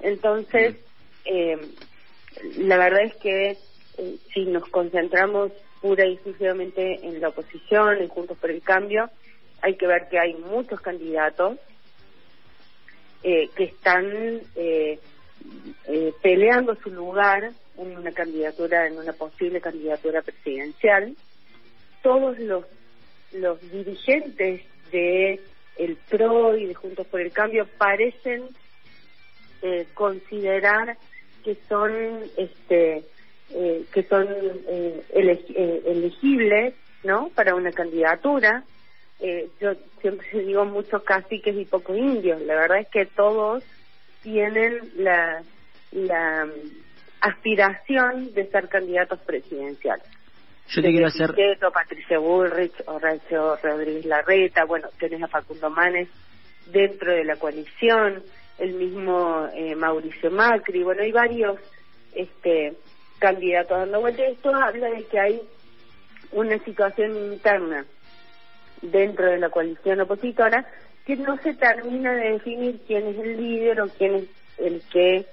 Entonces 0.00 0.76
eh, 1.24 1.58
la 2.58 2.76
verdad 2.76 3.04
es 3.04 3.14
que 3.16 3.56
eh, 3.98 4.16
si 4.32 4.44
nos 4.44 4.68
concentramos 4.68 5.50
pura 5.80 6.06
y 6.06 6.12
exclusivamente 6.12 7.06
en 7.06 7.20
la 7.22 7.28
oposición 7.28 7.98
en 7.98 8.08
juntos 8.08 8.36
por 8.38 8.50
el 8.50 8.62
cambio 8.62 9.08
hay 9.62 9.76
que 9.76 9.86
ver 9.86 10.08
que 10.10 10.18
hay 10.18 10.34
muchos 10.34 10.78
candidatos 10.82 11.58
eh, 13.22 13.48
que 13.56 13.64
están 13.64 14.42
eh, 14.56 14.98
eh, 15.86 16.12
peleando 16.22 16.74
su 16.76 16.90
lugar 16.90 17.52
en 17.76 17.96
una 17.96 18.12
candidatura, 18.12 18.86
en 18.86 18.98
una 18.98 19.12
posible 19.12 19.60
candidatura 19.60 20.22
presidencial. 20.22 21.16
Todos 22.02 22.38
los, 22.38 22.64
los 23.32 23.60
dirigentes 23.70 24.62
de 24.90 25.40
el 25.76 25.96
PRO 26.08 26.56
y 26.56 26.66
de 26.66 26.74
Juntos 26.74 27.06
por 27.06 27.20
el 27.20 27.32
Cambio 27.32 27.66
parecen 27.78 28.44
eh, 29.62 29.86
considerar 29.94 30.96
que 31.44 31.56
son 31.68 31.92
este 32.36 33.04
eh, 33.50 33.84
que 33.92 34.02
son 34.04 34.26
eh, 34.68 35.02
eh, 35.12 35.82
elegibles 35.86 36.74
no 37.02 37.28
para 37.34 37.54
una 37.54 37.72
candidatura 37.72 38.64
eh, 39.20 39.48
yo 39.60 39.72
siempre 40.00 40.26
digo 40.44 40.64
muchos 40.64 41.02
caciques 41.02 41.56
y 41.56 41.64
pocos 41.64 41.96
indios 41.96 42.40
la 42.42 42.54
verdad 42.54 42.78
es 42.78 42.88
que 42.88 43.06
todos 43.06 43.62
tienen 44.24 44.80
la, 44.96 45.42
la 45.92 46.48
aspiración 47.20 48.34
de 48.34 48.50
ser 48.50 48.68
candidatos 48.68 49.20
presidenciales. 49.20 50.06
Yo 50.68 50.82
te 50.82 50.88
quiero 50.88 51.06
hacer... 51.06 51.34
Patricia 51.72 52.18
Bullrich, 52.18 52.74
Horacio 52.86 53.56
Rodríguez 53.62 54.06
Larreta, 54.06 54.64
bueno, 54.64 54.88
tenés 54.98 55.22
a 55.22 55.28
Facundo 55.28 55.70
Manes 55.70 56.08
dentro 56.72 57.12
de 57.12 57.24
la 57.24 57.36
coalición, 57.36 58.22
el 58.58 58.72
mismo 58.74 59.46
eh, 59.54 59.74
Mauricio 59.76 60.30
Macri, 60.30 60.82
bueno, 60.82 61.02
hay 61.02 61.12
varios 61.12 61.58
este 62.14 62.74
candidatos 63.18 63.78
dando 63.78 64.00
vueltas. 64.00 64.26
Esto 64.28 64.54
habla 64.54 64.88
de 64.88 65.04
que 65.04 65.18
hay 65.18 65.42
una 66.32 66.58
situación 66.64 67.14
interna 67.32 67.84
dentro 68.82 69.26
de 69.26 69.38
la 69.38 69.50
coalición 69.50 70.00
opositora 70.00 70.66
que 71.04 71.16
no 71.16 71.36
se 71.38 71.54
termina 71.54 72.12
de 72.14 72.32
definir 72.32 72.80
quién 72.86 73.06
es 73.08 73.18
el 73.18 73.36
líder 73.36 73.80
o 73.80 73.88
quién 73.88 74.14
es 74.14 74.24
el 74.58 74.82
que 74.90 75.26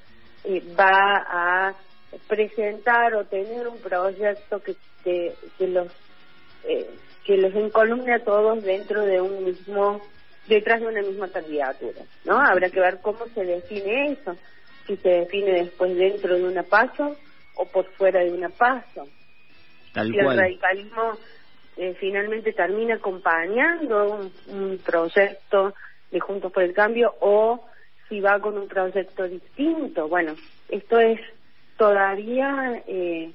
eh, 0.43 0.63
va 0.77 1.25
a 1.27 1.73
presentar 2.27 3.15
o 3.15 3.25
tener 3.25 3.67
un 3.67 3.77
proyecto 3.79 4.61
que, 4.61 4.75
que, 5.03 5.33
que 5.57 5.67
los 5.67 5.87
eh, 6.65 6.89
que 7.25 7.37
los 7.37 7.53
encolumne 7.55 8.13
a 8.13 8.23
todos 8.23 8.61
dentro 8.63 9.05
de 9.05 9.21
un 9.21 9.45
mismo 9.45 10.01
detrás 10.47 10.81
de 10.81 10.87
una 10.87 11.01
misma 11.01 11.29
candidatura 11.29 12.01
no 12.25 12.39
habrá 12.39 12.69
que 12.69 12.79
ver 12.79 12.99
cómo 13.01 13.25
se 13.33 13.45
define 13.45 14.11
eso 14.11 14.35
si 14.87 14.97
se 14.97 15.09
define 15.09 15.51
después 15.53 15.95
dentro 15.95 16.35
de 16.35 16.43
una 16.43 16.63
paso 16.63 17.15
o 17.55 17.65
por 17.65 17.85
fuera 17.93 18.21
de 18.21 18.31
una 18.31 18.49
paso. 18.49 19.07
Tal 19.93 20.11
si 20.11 20.17
el 20.17 20.37
radicalismo 20.37 21.17
eh, 21.77 21.95
finalmente 21.99 22.53
termina 22.53 22.95
acompañando 22.95 24.29
un, 24.47 24.77
proyecto 24.79 25.73
de 26.11 26.19
Juntos 26.19 26.51
por 26.51 26.63
el 26.63 26.73
Cambio 26.73 27.15
o 27.21 27.65
si 28.09 28.19
va 28.19 28.39
con 28.39 28.57
un 28.57 28.67
proyecto 28.67 29.23
distinto. 29.23 30.07
Bueno, 30.07 30.35
esto 30.69 30.99
es 30.99 31.19
todavía 31.77 32.83
eh, 32.87 33.31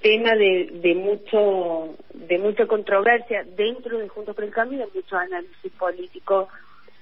tema 0.00 0.34
de, 0.34 0.70
de 0.72 0.94
mucho 0.94 1.96
de 2.12 2.38
mucha 2.38 2.66
controversia 2.66 3.44
dentro 3.56 3.98
de 3.98 4.08
Juntos 4.08 4.34
por 4.34 4.44
el 4.44 4.50
Cambio 4.50 4.78
y 4.78 4.82
de 4.82 5.00
mucho 5.00 5.16
análisis 5.16 5.72
político 5.72 6.48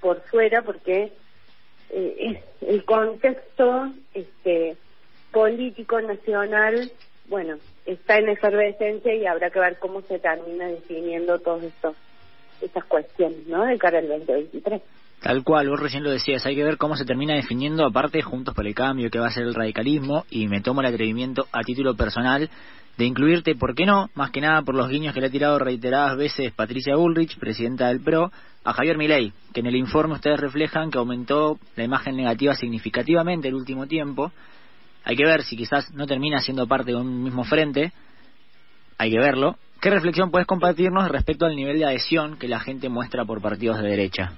por 0.00 0.20
fuera 0.22 0.62
porque 0.62 1.12
eh, 1.90 2.42
el 2.60 2.84
contexto 2.84 3.92
este 4.14 4.76
político 5.30 6.00
nacional 6.00 6.90
bueno 7.28 7.56
está 7.86 8.18
en 8.18 8.28
efervescencia 8.28 9.14
y 9.14 9.26
habrá 9.26 9.50
que 9.50 9.60
ver 9.60 9.78
cómo 9.78 10.02
se 10.02 10.18
termina 10.18 10.68
definiendo 10.68 11.38
todas 11.38 11.64
estas 12.60 12.84
cuestiones, 12.84 13.46
¿no? 13.46 13.64
De 13.64 13.78
cara 13.78 13.98
al 13.98 14.08
2023. 14.08 14.82
Tal 15.20 15.44
cual, 15.44 15.68
vos 15.68 15.78
recién 15.78 16.02
lo 16.02 16.10
decías, 16.10 16.44
hay 16.46 16.56
que 16.56 16.64
ver 16.64 16.76
cómo 16.76 16.96
se 16.96 17.04
termina 17.04 17.36
definiendo, 17.36 17.86
aparte, 17.86 18.22
Juntos 18.22 18.54
por 18.54 18.66
el 18.66 18.74
Cambio, 18.74 19.08
qué 19.08 19.20
va 19.20 19.28
a 19.28 19.30
ser 19.30 19.44
el 19.44 19.54
radicalismo, 19.54 20.24
y 20.30 20.48
me 20.48 20.60
tomo 20.60 20.80
el 20.80 20.88
atrevimiento 20.88 21.46
a 21.52 21.62
título 21.62 21.94
personal 21.94 22.50
de 22.98 23.04
incluirte, 23.04 23.54
¿por 23.54 23.76
qué 23.76 23.86
no? 23.86 24.10
Más 24.14 24.32
que 24.32 24.40
nada 24.40 24.62
por 24.62 24.74
los 24.74 24.88
guiños 24.88 25.14
que 25.14 25.20
le 25.20 25.28
ha 25.28 25.30
tirado 25.30 25.60
reiteradas 25.60 26.16
veces 26.16 26.52
Patricia 26.52 26.96
Bullrich, 26.96 27.38
presidenta 27.38 27.86
del 27.86 28.00
PRO, 28.00 28.32
a 28.64 28.72
Javier 28.72 28.98
Milei, 28.98 29.32
que 29.54 29.60
en 29.60 29.66
el 29.66 29.76
informe 29.76 30.14
ustedes 30.14 30.40
reflejan 30.40 30.90
que 30.90 30.98
aumentó 30.98 31.58
la 31.76 31.84
imagen 31.84 32.16
negativa 32.16 32.54
significativamente 32.54 33.48
el 33.48 33.54
último 33.54 33.86
tiempo, 33.86 34.32
hay 35.04 35.16
que 35.16 35.24
ver 35.24 35.42
si 35.42 35.56
quizás 35.56 35.92
no 35.92 36.06
termina 36.06 36.38
siendo 36.40 36.66
parte 36.66 36.92
de 36.92 36.96
un 36.96 37.22
mismo 37.22 37.44
frente. 37.44 37.92
Hay 38.98 39.10
que 39.10 39.18
verlo. 39.18 39.56
¿Qué 39.80 39.90
reflexión 39.90 40.30
puedes 40.30 40.46
compartirnos 40.46 41.08
respecto 41.10 41.44
al 41.44 41.56
nivel 41.56 41.78
de 41.78 41.86
adhesión 41.86 42.38
que 42.38 42.46
la 42.46 42.60
gente 42.60 42.88
muestra 42.88 43.24
por 43.24 43.42
partidos 43.42 43.82
de 43.82 43.88
derecha? 43.88 44.32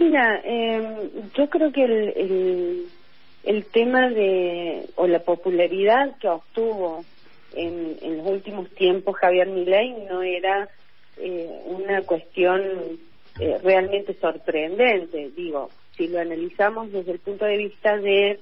Mira, 0.00 0.40
eh, 0.44 1.10
yo 1.36 1.48
creo 1.48 1.72
que 1.72 1.84
el, 1.84 2.08
el, 2.16 2.84
el, 3.44 3.64
tema 3.66 4.08
de, 4.08 4.88
o 4.96 5.06
la 5.06 5.20
popularidad 5.20 6.16
que 6.18 6.28
obtuvo 6.28 7.04
en, 7.54 7.96
en 8.02 8.18
los 8.18 8.26
últimos 8.26 8.68
tiempos 8.70 9.16
Javier 9.16 9.48
Milei 9.48 10.06
no 10.08 10.22
era 10.22 10.68
eh, 11.16 11.62
una 11.66 12.02
cuestión 12.02 12.62
eh, 13.40 13.58
realmente 13.62 14.14
sorprendente. 14.14 15.30
Digo, 15.36 15.70
si 15.96 16.08
lo 16.08 16.20
analizamos 16.20 16.92
desde 16.92 17.12
el 17.12 17.18
punto 17.20 17.44
de 17.44 17.56
vista 17.56 17.96
de 17.96 18.40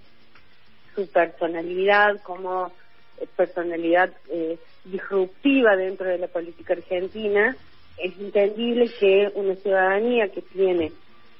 su 0.97 1.07
personalidad 1.09 2.21
como 2.23 2.73
eh, 3.19 3.27
personalidad 3.37 4.11
eh, 4.31 4.59
disruptiva 4.85 5.77
dentro 5.77 6.09
de 6.09 6.19
la 6.19 6.27
política 6.27 6.73
argentina, 6.73 7.55
es 7.99 8.19
entendible 8.19 8.91
que 8.99 9.31
una 9.35 9.55
ciudadanía 9.57 10.29
que 10.29 10.43
tiene 10.43 10.93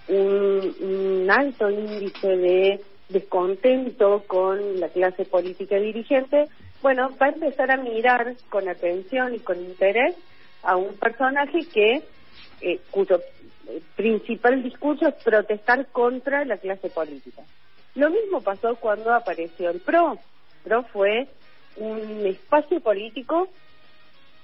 un, 0.09 1.27
alto 1.29 1.69
índice 1.69 2.29
de 2.29 2.81
descontento 3.09 4.23
con 4.27 4.81
la 4.81 4.89
clase 4.89 5.25
política 5.25 5.77
dirigente, 5.77 6.49
bueno, 6.83 7.11
va 7.21 7.27
a 7.27 7.31
empezar 7.31 7.71
a 7.71 7.77
mirar 7.77 8.37
con 8.49 8.69
atención 8.69 9.35
y 9.35 9.41
con 9.41 9.59
interés 9.59 10.15
a 10.63 10.77
un 10.77 10.95
personaje 10.95 11.61
que 11.73 12.03
eh, 12.61 12.81
cuyo 12.91 13.21
principal 13.97 14.63
discurso 14.63 15.09
es 15.09 15.15
protestar 15.23 15.87
contra 15.87 16.45
la 16.45 16.57
clase 16.59 16.89
política. 16.91 17.43
Lo 17.97 18.11
mismo 18.11 18.43
pasó 18.43 18.77
cuando 18.77 19.13
apareció 19.13 19.71
el 19.71 19.81
PRO. 19.81 20.19
PRO 20.65 20.83
fue 20.85 21.29
un 21.77 22.27
espacio 22.27 22.81
político 22.81 23.49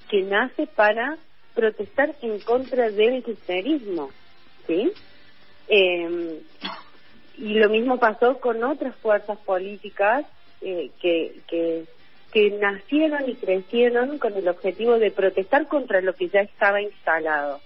que 0.08 0.22
nace 0.22 0.66
para 0.66 1.18
protestar 1.54 2.14
en 2.22 2.40
contra 2.40 2.90
del 2.90 3.22
kirchnerismo, 3.22 4.10
¿sí? 4.66 4.90
Eh, 5.68 6.40
y 7.36 7.54
lo 7.54 7.68
mismo 7.68 7.98
pasó 7.98 8.38
con 8.40 8.64
otras 8.64 8.96
fuerzas 8.96 9.38
políticas 9.38 10.24
eh, 10.62 10.90
que, 11.00 11.40
que, 11.46 11.84
que 12.32 12.50
nacieron 12.52 13.28
y 13.28 13.34
crecieron 13.34 14.18
con 14.18 14.34
el 14.34 14.48
objetivo 14.48 14.98
de 14.98 15.10
protestar 15.10 15.68
contra 15.68 16.00
lo 16.00 16.14
que 16.14 16.28
ya 16.28 16.40
estaba 16.40 16.80
instalado 16.80 17.60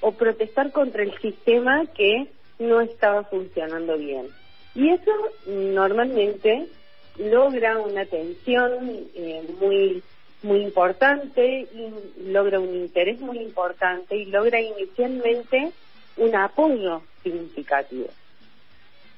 o 0.00 0.12
protestar 0.12 0.72
contra 0.72 1.02
el 1.02 1.18
sistema 1.18 1.86
que 1.94 2.26
no 2.58 2.82
estaba 2.82 3.24
funcionando 3.24 3.96
bien. 3.96 4.28
Y 4.74 4.90
eso 4.90 5.10
normalmente 5.46 6.66
logra 7.18 7.78
una 7.78 8.02
atención 8.02 9.08
eh, 9.14 9.42
muy 9.60 10.02
muy 10.42 10.62
importante 10.62 11.68
y 11.72 12.30
logra 12.30 12.58
un 12.58 12.74
interés 12.74 13.20
muy 13.20 13.38
importante 13.38 14.16
y 14.16 14.26
logra 14.26 14.60
inicialmente 14.60 15.72
un 16.16 16.34
apoyo 16.34 17.02
significativo. 17.22 18.08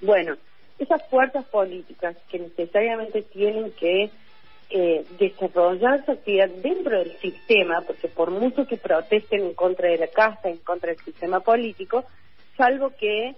Bueno, 0.00 0.36
esas 0.78 1.02
fuerzas 1.08 1.44
políticas 1.44 2.16
que 2.28 2.40
necesariamente 2.40 3.22
tienen 3.22 3.70
que 3.72 4.10
eh, 4.70 5.04
desarrollar 5.18 6.04
su 6.04 6.12
actividad 6.12 6.48
dentro 6.48 6.98
del 6.98 7.16
sistema, 7.18 7.82
porque 7.82 8.08
por 8.08 8.30
mucho 8.30 8.66
que 8.66 8.76
protesten 8.76 9.42
en 9.42 9.54
contra 9.54 9.88
de 9.88 9.98
la 9.98 10.08
casta, 10.08 10.48
en 10.48 10.58
contra 10.58 10.90
del 10.90 11.04
sistema 11.04 11.40
político, 11.40 12.04
salvo 12.56 12.90
que 12.98 13.36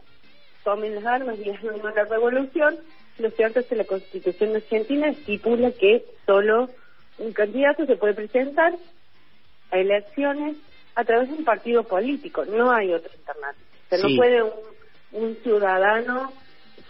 tomen 0.64 0.94
las 0.96 1.06
armas 1.06 1.38
y 1.38 1.50
hagan 1.50 1.80
una 1.80 2.04
revolución, 2.04 2.76
lo 3.18 3.30
cierto 3.30 3.60
es 3.60 3.66
que 3.66 3.76
la 3.76 3.84
Constitución 3.84 4.56
argentina 4.56 5.08
estipula 5.08 5.70
que 5.72 6.04
solo 6.26 6.70
un 7.18 7.32
candidato 7.32 7.86
se 7.86 7.96
puede 7.96 8.14
presentar 8.14 8.74
a 9.70 9.78
elecciones 9.78 10.56
a 10.96 11.04
través 11.04 11.28
de 11.28 11.36
un 11.36 11.44
partido 11.44 11.84
político, 11.84 12.44
no 12.44 12.72
hay 12.72 12.92
otra 12.92 13.12
alternativa. 13.12 13.66
O 13.86 13.88
sea, 13.88 13.98
no 13.98 14.16
puede 14.16 14.42
un, 15.12 15.36
ciudadano 15.42 16.32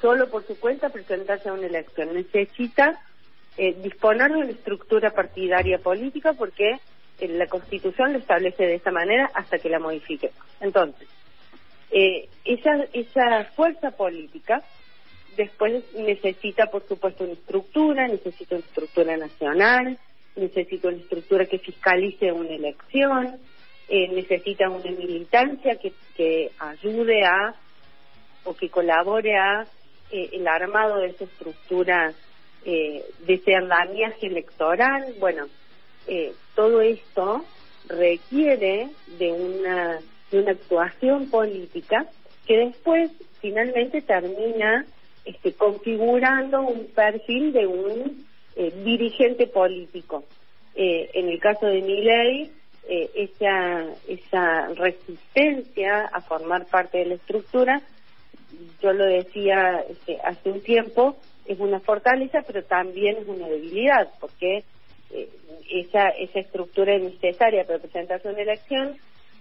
solo 0.00 0.28
por 0.28 0.47
su 0.47 0.59
cuenta 0.59 0.88
presentarse 0.88 1.49
a 1.49 1.52
una 1.52 1.66
elección, 1.66 2.14
necesita 2.14 3.00
eh, 3.57 3.75
disponer 3.83 4.33
de 4.33 4.38
una 4.38 4.50
estructura 4.50 5.11
partidaria 5.11 5.78
política 5.78 6.33
porque 6.33 6.78
eh, 7.21 7.28
la 7.28 7.47
Constitución 7.47 8.12
lo 8.12 8.19
establece 8.19 8.64
de 8.64 8.76
esa 8.76 8.90
manera 8.90 9.31
hasta 9.35 9.59
que 9.59 9.69
la 9.69 9.78
modifique. 9.78 10.31
Entonces, 10.61 11.09
eh, 11.91 12.29
esa, 12.45 12.85
esa 12.93 13.45
fuerza 13.57 13.91
política 13.93 14.62
después 15.37 15.85
necesita, 15.95 16.67
por 16.67 16.87
supuesto, 16.87 17.25
una 17.25 17.33
estructura, 17.33 18.07
necesita 18.09 18.57
una 18.57 18.64
estructura 18.64 19.17
nacional, 19.17 19.99
necesita 20.37 20.88
una 20.88 20.99
estructura 20.99 21.47
que 21.47 21.59
fiscalice 21.59 22.33
una 22.33 22.50
elección, 22.50 23.38
eh, 23.88 24.09
necesita 24.09 24.69
una 24.69 24.91
militancia 24.91 25.76
que, 25.76 25.93
que 26.17 26.50
ayude 26.59 27.25
a 27.25 27.55
o 28.45 28.55
que 28.55 28.69
colabore 28.69 29.37
a 29.37 29.67
eh, 30.11 30.31
el 30.33 30.47
armado 30.47 30.99
de 30.99 31.09
esa 31.09 31.25
estructura 31.25 32.12
eh, 32.64 33.05
de 33.26 33.35
ese 33.35 33.55
electoral. 34.23 35.14
Bueno, 35.19 35.47
eh, 36.07 36.33
todo 36.55 36.81
esto 36.81 37.45
requiere 37.88 38.88
de 39.19 39.33
una, 39.33 40.00
una 40.38 40.53
actuación 40.53 41.31
política 41.31 42.07
que 42.47 42.59
después 42.59 43.11
finalmente 43.41 44.03
termina 44.03 44.85
este, 45.25 45.53
configurando 45.55 46.62
un 46.62 46.87
perfil 46.87 47.53
de 47.53 47.67
un 47.67 48.26
eh, 48.57 48.73
dirigente 48.85 49.47
político. 49.47 50.25
Eh, 50.75 51.11
en 51.14 51.29
el 51.29 51.41
caso 51.41 51.67
de 51.67 51.81
Miley, 51.83 52.50
eh, 52.88 53.11
esa, 53.14 53.87
esa 54.09 54.69
resistencia 54.75 56.07
a 56.12 56.21
formar 56.21 56.67
parte 56.67 56.99
de 56.99 57.07
la 57.07 57.14
estructura, 57.14 57.81
yo 58.83 58.93
lo 58.93 59.07
decía 59.07 59.83
este, 59.88 60.19
hace 60.23 60.50
un 60.50 60.61
tiempo, 60.61 61.17
es 61.47 61.59
una 61.61 61.81
fortaleza, 61.81 62.43
pero 62.47 62.62
también 62.64 63.17
es 63.17 63.26
una 63.26 63.49
debilidad, 63.49 64.11
porque 64.21 64.64
eh, 65.11 65.29
esa, 65.71 66.09
esa 66.09 66.41
estructura 66.41 66.95
es 66.95 67.03
necesaria 67.03 67.64
para 67.64 67.79
presentarse 67.79 68.29
una 68.29 68.43
elección. 68.43 68.97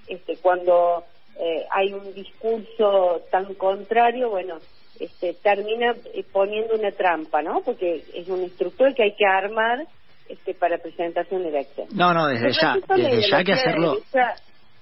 Este, 0.08 0.38
cuando 0.38 1.04
eh, 1.40 1.66
hay 1.72 1.94
un 1.94 2.14
discurso 2.14 3.22
tan 3.32 3.54
contrario, 3.56 4.30
bueno, 4.30 4.58
este, 5.00 5.34
termina 5.36 5.96
eh, 6.14 6.24
poniendo 6.32 6.76
una 6.76 6.92
trampa, 6.92 7.42
¿no? 7.42 7.62
Porque 7.62 8.04
es 8.14 8.28
una 8.28 8.46
estructura 8.46 8.94
que 8.94 9.04
hay 9.04 9.16
que 9.16 9.26
armar 9.26 9.86
este, 10.30 10.54
para 10.54 10.78
presentarse 10.78 11.36
a 11.36 11.38
una 11.38 11.50
elección. 11.50 11.88
No, 11.94 12.14
no, 12.14 12.28
desde 12.28 12.52
ya, 12.52 12.76
desde 12.96 13.30
ya 13.30 13.38
hay 13.38 13.44
que 13.44 13.54
hacerlo 13.54 13.98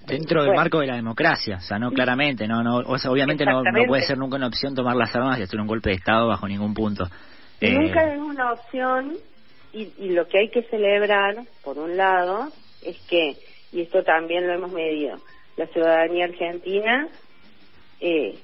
dentro 0.05 0.43
del 0.43 0.55
marco 0.55 0.79
de 0.79 0.87
la 0.87 0.95
democracia, 0.95 1.57
o 1.57 1.61
sea, 1.61 1.77
no 1.77 1.91
claramente, 1.91 2.47
no, 2.47 2.63
no, 2.63 2.77
o 2.77 2.97
sea, 2.97 3.11
obviamente 3.11 3.45
no, 3.45 3.61
no, 3.63 3.85
puede 3.85 4.03
ser 4.03 4.17
nunca 4.17 4.35
una 4.35 4.47
opción 4.47 4.73
tomar 4.73 4.95
las 4.95 5.15
armas 5.15 5.39
y 5.39 5.43
hacer 5.43 5.59
un 5.59 5.67
golpe 5.67 5.91
de 5.91 5.97
Estado 5.97 6.27
bajo 6.27 6.47
ningún 6.47 6.73
punto. 6.73 7.05
Nunca 7.61 8.07
eh, 8.07 8.15
es 8.15 8.19
una 8.19 8.53
opción 8.53 9.13
y, 9.73 9.93
y 9.99 10.09
lo 10.09 10.27
que 10.27 10.39
hay 10.39 10.49
que 10.49 10.63
celebrar, 10.63 11.35
por 11.63 11.77
un 11.77 11.95
lado, 11.97 12.47
es 12.83 12.99
que, 13.07 13.37
y 13.71 13.81
esto 13.81 14.03
también 14.03 14.47
lo 14.47 14.53
hemos 14.53 14.71
medido, 14.71 15.17
la 15.57 15.67
ciudadanía 15.67 16.25
argentina 16.25 17.07
eh, 17.99 18.35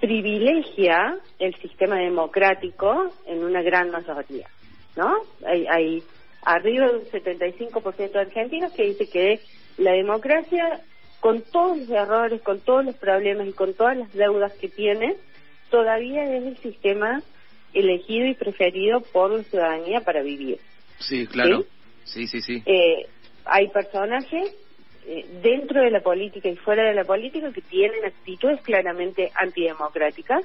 privilegia 0.00 1.18
el 1.38 1.54
sistema 1.56 1.98
democrático 1.98 3.12
en 3.26 3.42
una 3.44 3.62
gran 3.62 3.90
mayoría, 3.90 4.48
¿no? 4.96 5.16
Hay, 5.44 5.66
hay 5.66 6.02
arriba 6.42 6.86
de 6.88 6.98
un 6.98 7.04
75% 7.04 8.12
de 8.12 8.20
argentinos 8.20 8.72
que 8.72 8.84
dice 8.84 9.08
que 9.08 9.40
la 9.76 9.92
democracia, 9.92 10.80
con 11.20 11.42
todos 11.42 11.78
los 11.78 11.90
errores, 11.90 12.40
con 12.42 12.60
todos 12.60 12.84
los 12.84 12.96
problemas 12.96 13.48
y 13.48 13.52
con 13.52 13.74
todas 13.74 13.96
las 13.96 14.12
deudas 14.12 14.52
que 14.54 14.68
tiene, 14.68 15.16
todavía 15.70 16.24
es 16.36 16.44
el 16.44 16.56
sistema 16.58 17.22
elegido 17.74 18.26
y 18.26 18.34
preferido 18.34 19.00
por 19.00 19.30
la 19.32 19.42
ciudadanía 19.44 20.00
para 20.00 20.22
vivir. 20.22 20.58
Sí, 20.98 21.26
claro. 21.26 21.64
Sí, 22.04 22.26
sí, 22.26 22.40
sí. 22.40 22.62
Eh, 22.64 23.06
hay 23.44 23.68
personajes 23.68 24.54
eh, 25.10 25.24
dentro 25.42 25.80
de 25.80 25.90
la 25.90 26.02
política 26.02 26.50
y 26.50 26.56
fuera 26.56 26.84
de 26.84 26.92
la 26.92 27.04
política 27.04 27.50
que 27.50 27.62
tienen 27.62 28.04
actitudes 28.04 28.60
claramente 28.60 29.32
antidemocráticas, 29.34 30.44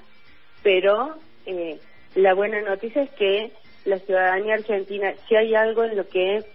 pero 0.63 1.15
eh, 1.45 1.77
la 2.15 2.33
buena 2.33 2.61
noticia 2.61 3.03
es 3.03 3.09
que 3.09 3.51
la 3.83 3.99
ciudadanía 3.99 4.53
argentina, 4.53 5.13
si 5.27 5.35
hay 5.35 5.53
algo 5.53 5.83
en 5.83 5.97
lo 5.97 6.07
que 6.07 6.45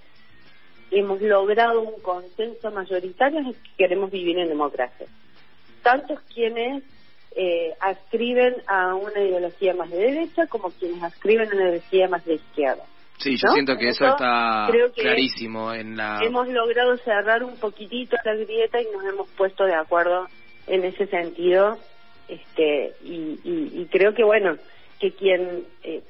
hemos 0.90 1.20
logrado 1.20 1.82
un 1.82 2.00
consenso 2.00 2.70
mayoritario 2.70 3.40
es 3.40 3.56
que 3.58 3.70
queremos 3.76 4.10
vivir 4.10 4.38
en 4.38 4.48
democracia. 4.48 5.06
Tantos 5.82 6.18
quienes 6.32 6.82
eh, 7.36 7.74
ascriben 7.78 8.56
a 8.68 8.94
una 8.94 9.20
ideología 9.20 9.74
más 9.74 9.90
de 9.90 9.98
derecha 9.98 10.46
como 10.46 10.70
quienes 10.70 11.02
ascriben 11.02 11.50
a 11.50 11.54
una 11.54 11.64
ideología 11.64 12.08
más 12.08 12.24
de 12.24 12.36
izquierda. 12.36 12.84
Sí, 13.18 13.36
yo 13.36 13.48
siento 13.52 13.76
que 13.76 13.88
eso, 13.88 14.06
está 14.06 14.68
clarísimo 14.94 15.74
en 15.74 15.96
la... 15.96 16.20
Hemos 16.22 16.48
logrado 16.48 16.96
cerrar 16.98 17.42
un 17.42 17.56
poquitito 17.56 18.16
la 18.24 18.34
grieta 18.34 18.80
y 18.80 18.86
nos 18.92 19.04
hemos 19.04 19.28
puesto 19.30 19.64
de 19.64 19.74
acuerdo 19.74 20.28
en 20.68 20.84
ese 20.84 21.06
sentido 21.06 21.78
este 22.28 22.94
y, 23.02 23.40
y, 23.42 23.86
creo 23.90 24.14
que 24.14 24.22
bueno 24.22 24.56
que 25.00 25.12
quien 25.12 25.64
eh, 25.82 26.02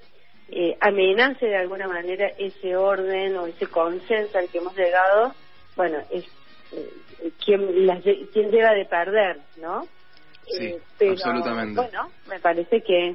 eh, 0.51 0.77
amenace 0.81 1.47
de 1.47 1.57
alguna 1.57 1.87
manera 1.87 2.29
ese 2.39 2.77
orden 2.77 3.37
o 3.37 3.47
ese 3.47 3.67
consenso 3.69 4.37
al 4.37 4.49
que 4.49 4.59
hemos 4.59 4.77
llegado 4.77 5.33
bueno 5.77 5.99
es 6.11 6.25
eh, 6.73 7.31
quien 7.45 7.87
las 7.87 8.03
quien 8.03 8.51
llega 8.51 8.75
de 8.75 8.85
perder 8.85 9.39
no 9.61 9.87
sí 10.47 10.65
eh, 10.65 10.81
pero, 10.99 11.13
absolutamente. 11.13 11.81
bueno 11.81 12.11
me 12.29 12.41
parece 12.41 12.83
que 12.83 13.15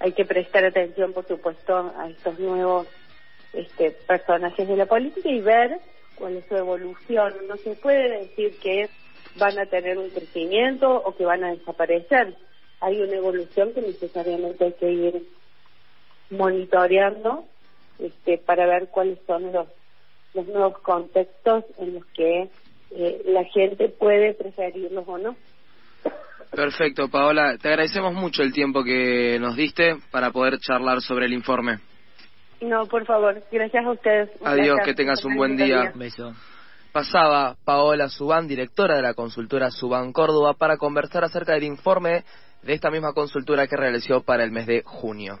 hay 0.00 0.12
que 0.12 0.24
prestar 0.24 0.64
atención 0.64 1.12
por 1.12 1.26
supuesto 1.26 1.92
a 1.98 2.08
estos 2.08 2.38
nuevos 2.38 2.86
este, 3.52 3.92
personajes 4.06 4.68
de 4.68 4.76
la 4.76 4.86
política 4.86 5.28
y 5.28 5.40
ver 5.40 5.78
cuál 6.14 6.36
es 6.36 6.44
su 6.46 6.56
evolución. 6.56 7.34
No 7.48 7.56
se 7.56 7.74
puede 7.76 8.20
decir 8.20 8.56
que 8.60 8.88
van 9.36 9.58
a 9.58 9.66
tener 9.66 9.98
un 9.98 10.10
crecimiento 10.10 10.90
o 10.90 11.16
que 11.16 11.24
van 11.24 11.44
a 11.44 11.54
desaparecer. 11.54 12.34
Hay 12.80 13.00
una 13.00 13.16
evolución 13.16 13.72
que 13.72 13.80
necesariamente 13.80 14.64
hay 14.64 14.72
que 14.72 14.90
ir 14.90 15.22
monitoreando 16.30 17.44
este, 17.98 18.38
para 18.38 18.66
ver 18.66 18.88
cuáles 18.88 19.18
son 19.26 19.52
los, 19.52 19.66
los 20.34 20.46
nuevos 20.46 20.78
contextos 20.78 21.64
en 21.78 21.94
los 21.94 22.04
que 22.06 22.48
eh, 22.90 23.22
la 23.26 23.44
gente 23.44 23.88
puede 23.88 24.34
preferirlos 24.34 25.04
o 25.06 25.18
no. 25.18 25.36
Perfecto, 26.50 27.08
Paola. 27.08 27.58
Te 27.58 27.68
agradecemos 27.68 28.14
mucho 28.14 28.42
el 28.42 28.52
tiempo 28.52 28.82
que 28.82 29.38
nos 29.38 29.56
diste 29.56 29.96
para 30.10 30.30
poder 30.30 30.58
charlar 30.58 31.00
sobre 31.02 31.26
el 31.26 31.34
informe. 31.34 31.78
No, 32.60 32.86
por 32.86 33.06
favor, 33.06 33.42
gracias 33.50 33.84
a 33.84 33.90
ustedes. 33.90 34.30
Adiós, 34.44 34.78
que 34.84 34.94
tengas 34.94 35.24
un 35.24 35.36
buen 35.36 35.56
día. 35.56 35.92
Beso. 35.94 36.34
Pasaba 36.92 37.56
Paola 37.64 38.08
Subán, 38.08 38.48
directora 38.48 38.96
de 38.96 39.02
la 39.02 39.14
consultora 39.14 39.70
Subán 39.70 40.12
Córdoba, 40.12 40.54
para 40.54 40.76
conversar 40.76 41.22
acerca 41.22 41.52
del 41.52 41.64
informe 41.64 42.24
de 42.62 42.72
esta 42.72 42.90
misma 42.90 43.12
consultora 43.12 43.66
que 43.66 43.76
realizó 43.76 44.22
para 44.22 44.42
el 44.42 44.50
mes 44.50 44.66
de 44.66 44.82
junio. 44.84 45.38